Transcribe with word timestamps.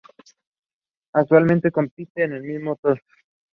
Actualmente 1.13 1.69
compite 1.71 2.23
en 2.23 2.33
el 2.33 2.41
mismo 2.41 2.75
tour. 2.77 2.99